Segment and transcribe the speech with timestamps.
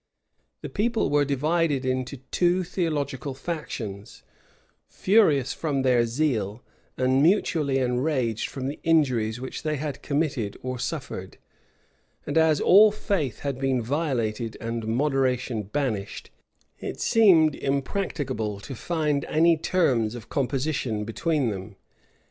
[0.61, 4.23] {1575.} The people were divided into two theological factions,
[4.89, 6.63] furious from their zeal,
[6.97, 11.37] and mutually enraged from the injuries which they had committed or suffered;
[12.25, 16.31] and as all faith had been violated and moderation banished,
[16.79, 21.75] it seemed impracticable to find any terms of composition between them.